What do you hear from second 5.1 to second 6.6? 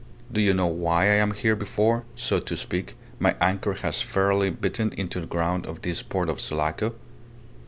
the ground of this port of